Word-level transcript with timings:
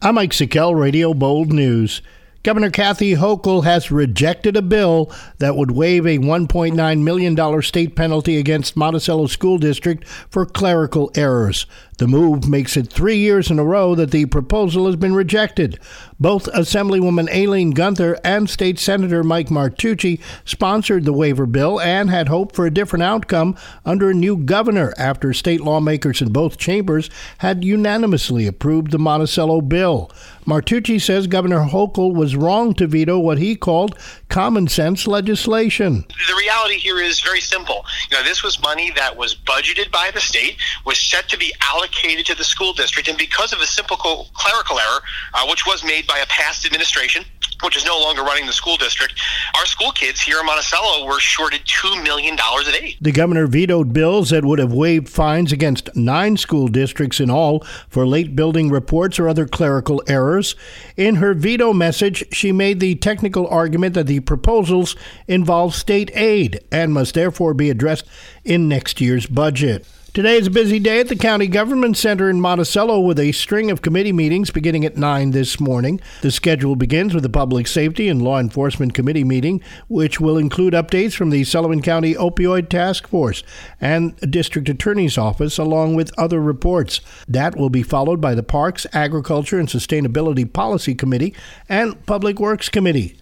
I'm 0.00 0.14
Mike 0.14 0.30
Sikel, 0.30 0.78
Radio 0.78 1.12
Bold 1.12 1.52
News. 1.52 2.02
Governor 2.44 2.70
Kathy 2.70 3.16
Hochul 3.16 3.64
has 3.64 3.90
rejected 3.90 4.56
a 4.56 4.62
bill 4.62 5.12
that 5.38 5.56
would 5.56 5.72
waive 5.72 6.06
a 6.06 6.18
$1.9 6.18 7.02
million 7.02 7.62
state 7.62 7.96
penalty 7.96 8.38
against 8.38 8.76
Monticello 8.76 9.26
School 9.26 9.58
District 9.58 10.06
for 10.06 10.46
clerical 10.46 11.10
errors. 11.16 11.66
The 11.98 12.06
move 12.06 12.48
makes 12.48 12.76
it 12.76 12.92
three 12.92 13.16
years 13.16 13.50
in 13.50 13.58
a 13.58 13.64
row 13.64 13.96
that 13.96 14.12
the 14.12 14.26
proposal 14.26 14.86
has 14.86 14.94
been 14.94 15.16
rejected. 15.16 15.80
Both 16.20 16.44
Assemblywoman 16.52 17.28
Aileen 17.34 17.72
Gunther 17.72 18.16
and 18.22 18.48
State 18.48 18.78
Senator 18.78 19.24
Mike 19.24 19.48
Martucci 19.48 20.20
sponsored 20.44 21.04
the 21.04 21.12
waiver 21.12 21.44
bill 21.44 21.80
and 21.80 22.08
had 22.08 22.28
hoped 22.28 22.54
for 22.54 22.66
a 22.66 22.70
different 22.72 23.02
outcome 23.02 23.56
under 23.84 24.10
a 24.10 24.14
new 24.14 24.36
governor 24.36 24.94
after 24.96 25.32
state 25.32 25.60
lawmakers 25.60 26.22
in 26.22 26.32
both 26.32 26.56
chambers 26.56 27.10
had 27.38 27.64
unanimously 27.64 28.46
approved 28.46 28.92
the 28.92 28.98
Monticello 28.98 29.60
bill. 29.60 30.08
Martucci 30.46 31.00
says 31.00 31.26
Governor 31.26 31.66
Hochul 31.66 32.14
was 32.14 32.27
wrong 32.36 32.74
to 32.74 32.86
veto 32.86 33.18
what 33.18 33.38
he 33.38 33.56
called 33.56 33.98
common 34.28 34.68
sense 34.68 35.06
legislation. 35.06 36.04
The 36.28 36.34
reality 36.38 36.76
here 36.78 37.00
is 37.00 37.20
very 37.20 37.40
simple. 37.40 37.84
You 38.10 38.16
know, 38.16 38.22
this 38.22 38.42
was 38.42 38.60
money 38.62 38.90
that 38.92 39.16
was 39.16 39.34
budgeted 39.34 39.90
by 39.90 40.10
the 40.12 40.20
state, 40.20 40.56
was 40.84 40.98
set 40.98 41.28
to 41.28 41.38
be 41.38 41.52
allocated 41.70 42.26
to 42.26 42.34
the 42.34 42.44
school 42.44 42.72
district, 42.72 43.08
and 43.08 43.18
because 43.18 43.52
of 43.52 43.60
a 43.60 43.66
simple 43.66 43.96
clerical 43.96 44.78
error, 44.78 45.00
uh, 45.34 45.46
which 45.48 45.66
was 45.66 45.84
made 45.84 46.06
by 46.06 46.18
a 46.18 46.26
past 46.26 46.66
administration, 46.66 47.24
which 47.62 47.76
is 47.76 47.84
no 47.84 47.98
longer 47.98 48.22
running 48.22 48.46
the 48.46 48.52
school 48.52 48.76
district, 48.76 49.20
our 49.56 49.66
school 49.66 49.90
kids 49.92 50.20
here 50.20 50.40
in 50.40 50.46
Monticello 50.46 51.06
were 51.06 51.20
shorted 51.20 51.60
$2 51.64 52.02
million 52.02 52.38
of 52.38 52.74
aid. 52.74 52.96
The 53.00 53.12
governor 53.12 53.46
vetoed 53.46 53.92
bills 53.92 54.30
that 54.30 54.44
would 54.44 54.58
have 54.58 54.72
waived 54.72 55.08
fines 55.08 55.52
against 55.52 55.94
nine 55.96 56.36
school 56.36 56.68
districts 56.68 57.20
in 57.20 57.30
all 57.30 57.60
for 57.88 58.06
late 58.06 58.36
building 58.36 58.70
reports 58.70 59.18
or 59.18 59.28
other 59.28 59.46
clerical 59.46 60.02
errors. 60.06 60.54
In 60.96 61.16
her 61.16 61.34
veto 61.34 61.72
message, 61.72 62.24
she 62.32 62.52
made 62.52 62.80
the 62.80 62.94
technical 62.94 63.46
argument 63.48 63.94
that 63.94 64.06
the 64.06 64.20
proposals 64.20 64.96
involve 65.26 65.74
state 65.74 66.10
aid 66.14 66.60
and 66.70 66.92
must 66.92 67.14
therefore 67.14 67.54
be 67.54 67.70
addressed 67.70 68.04
in 68.44 68.68
next 68.68 69.00
year's 69.00 69.26
budget. 69.26 69.86
Today 70.18 70.36
is 70.36 70.48
a 70.48 70.50
busy 70.50 70.80
day 70.80 70.98
at 70.98 71.06
the 71.06 71.14
County 71.14 71.46
Government 71.46 71.96
Center 71.96 72.28
in 72.28 72.40
Monticello 72.40 72.98
with 72.98 73.20
a 73.20 73.30
string 73.30 73.70
of 73.70 73.82
committee 73.82 74.12
meetings 74.12 74.50
beginning 74.50 74.84
at 74.84 74.96
9 74.96 75.30
this 75.30 75.60
morning. 75.60 76.00
The 76.22 76.32
schedule 76.32 76.74
begins 76.74 77.14
with 77.14 77.24
a 77.24 77.28
Public 77.28 77.68
Safety 77.68 78.08
and 78.08 78.20
Law 78.20 78.40
Enforcement 78.40 78.94
Committee 78.94 79.22
meeting, 79.22 79.62
which 79.86 80.18
will 80.18 80.36
include 80.36 80.74
updates 80.74 81.14
from 81.14 81.30
the 81.30 81.44
Sullivan 81.44 81.82
County 81.82 82.14
Opioid 82.14 82.68
Task 82.68 83.06
Force 83.06 83.44
and 83.80 84.16
District 84.28 84.68
Attorney's 84.68 85.16
Office, 85.16 85.56
along 85.56 85.94
with 85.94 86.10
other 86.18 86.40
reports. 86.40 87.00
That 87.28 87.54
will 87.54 87.70
be 87.70 87.84
followed 87.84 88.20
by 88.20 88.34
the 88.34 88.42
Parks, 88.42 88.88
Agriculture, 88.92 89.60
and 89.60 89.68
Sustainability 89.68 90.52
Policy 90.52 90.96
Committee 90.96 91.32
and 91.68 92.04
Public 92.06 92.40
Works 92.40 92.68
Committee. 92.68 93.16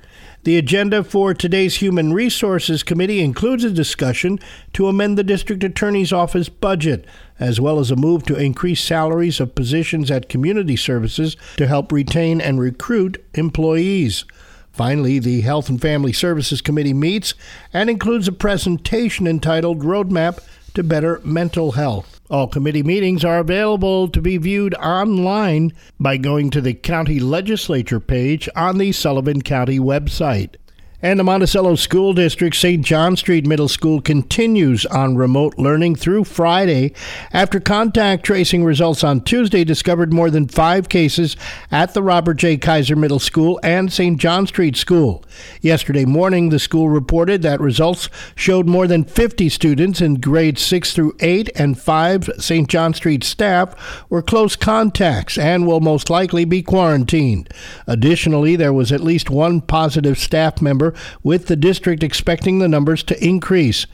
The 0.45 0.59
agenda 0.59 1.03
for 1.03 1.35
today's 1.35 1.77
Human 1.77 2.13
Resources 2.13 2.85
Committee 2.85 3.21
includes 3.21 3.65
a 3.65 3.71
discussion 3.71 4.39
to 4.75 4.87
amend 4.87 5.19
the 5.19 5.25
District 5.25 5.65
Attorney's 5.65 6.13
Office 6.13 6.49
budget, 6.49 7.05
as 7.41 7.61
well 7.61 7.81
as 7.81 7.91
a 7.91 7.97
move 7.97 8.25
to 8.27 8.37
increase 8.37 8.81
salaries 8.81 9.41
of 9.41 9.57
positions 9.57 10.11
at 10.11 10.29
community 10.29 10.77
services 10.77 11.37
to 11.57 11.67
help 11.67 11.91
retain 11.91 12.41
and 12.41 12.61
recruit 12.61 13.25
employees. 13.35 14.25
Finally, 14.71 15.19
the 15.19 15.41
Health 15.41 15.69
and 15.69 15.81
Family 15.81 16.13
Services 16.13 16.61
Committee 16.61 16.95
meets 16.95 17.35
and 17.73 17.91
includes 17.91 18.29
a 18.29 18.33
presentation 18.33 19.27
entitled 19.27 19.81
Roadmap 19.81 20.39
to 20.75 20.85
Better 20.85 21.21
Mental 21.25 21.73
Health. 21.73 22.16
All 22.29 22.49
committee 22.49 22.83
meetings 22.83 23.25
are 23.25 23.39
available 23.39 24.09
to 24.09 24.21
be 24.21 24.37
viewed 24.37 24.75
online 24.75 25.73
by 26.01 26.17
going 26.17 26.51
to 26.51 26.61
the 26.61 26.75
county 26.75 27.21
legislature 27.21 28.01
page 28.01 28.49
on 28.57 28.79
the 28.79 28.91
Sullivan 28.91 29.43
County 29.43 29.79
website. 29.79 30.57
And 31.03 31.21
the 31.21 31.25
Monticello 31.25 31.75
School 31.75 32.15
District 32.15 32.57
St. 32.57 32.83
John 32.83 33.17
Street 33.17 33.47
Middle 33.47 33.69
School 33.69 34.01
continues 34.01 34.87
on 34.87 35.15
remote 35.15 35.59
learning 35.59 35.97
through 35.97 36.25
Friday 36.25 36.95
after 37.35 37.61
contact 37.61 38.25
tracing 38.25 38.65
results 38.65 39.05
on 39.05 39.21
Tuesday 39.21 39.63
discovered 39.63 40.11
more 40.11 40.31
than 40.31 40.49
five 40.49 40.89
cases 40.89 41.37
at 41.71 41.93
the 41.93 42.03
Robert 42.03 42.39
J. 42.39 42.57
Kaiser 42.57 42.97
Middle 42.97 43.19
School 43.19 43.61
and 43.63 43.93
St. 43.93 44.19
John 44.19 44.47
Street 44.47 44.75
School. 44.75 45.23
Yesterday 45.61 46.07
morning, 46.07 46.49
the 46.49 46.59
school 46.59 46.89
reported 46.89 47.43
that 47.43 47.61
results 47.61 48.09
showed 48.35 48.67
more 48.67 48.87
than 48.87 49.05
50 49.05 49.51
students 49.51 50.01
in 50.01 50.15
grades 50.15 50.63
6 50.63 50.95
through 50.95 51.15
8 51.21 51.51
and 51.57 51.79
5 51.79 52.31
St. 52.39 52.69
John 52.71 52.95
Street 52.95 53.23
staff 53.23 54.07
were 54.09 54.23
close 54.23 54.57
contacts 54.57 55.37
and 55.37 55.67
will 55.67 55.81
most 55.81 56.09
likely 56.09 56.47
be 56.47 56.63
quarantined. 56.63 57.51
Additionally, 57.87 58.57
there 58.57 58.73
was 58.73 58.91
at 58.93 59.03
least 59.03 59.29
one 59.29 59.61
positive 59.61 60.19
staff 60.19 60.63
member 60.63 60.86
with 61.23 61.47
the 61.47 61.57
district 61.57 62.03
expecting 62.03 62.59
the 62.59 62.69
numbers 62.69 63.03
to 63.05 63.25
increase. 63.25 63.87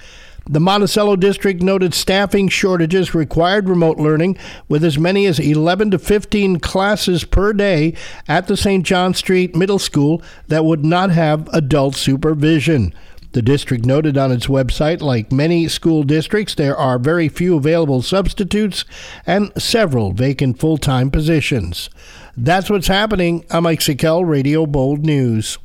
The 0.48 0.58
Monticello 0.58 1.14
district 1.14 1.62
noted 1.62 1.94
staffing 1.94 2.48
shortages 2.48 3.14
required 3.14 3.69
remote 3.69 3.98
learning 3.98 4.36
with 4.69 4.82
as 4.82 4.98
many 4.98 5.26
as 5.26 5.38
11 5.38 5.92
to 5.92 5.98
15 6.00 6.58
classes 6.58 7.22
per 7.22 7.52
day 7.52 7.94
at 8.26 8.48
the 8.48 8.56
St. 8.56 8.84
John 8.84 9.14
Street 9.14 9.54
Middle 9.54 9.78
School 9.78 10.20
that 10.48 10.64
would 10.64 10.84
not 10.84 11.10
have 11.10 11.48
adult 11.52 11.94
supervision. 11.94 12.92
The 13.32 13.41
district 13.41 13.86
noted 13.86 14.19
on 14.19 14.32
its 14.32 14.47
website, 14.47 15.00
like 15.00 15.32
many 15.32 15.66
school 15.69 16.02
districts, 16.02 16.54
there 16.54 16.76
are 16.76 16.98
very 16.98 17.28
few 17.28 17.56
available 17.56 18.02
substitutes 18.02 18.84
and 19.25 19.52
several 19.56 20.12
vacant 20.12 20.58
full 20.58 20.76
time 20.76 21.10
positions. 21.10 21.88
That's 22.36 22.69
what's 22.69 22.88
happening. 22.88 23.47
I'm 23.50 23.62
Mike 23.62 23.81
Sikel, 23.81 24.28
Radio 24.28 24.66
Bold 24.66 25.06
News. 25.06 25.58